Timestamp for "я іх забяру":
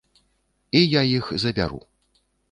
0.99-1.81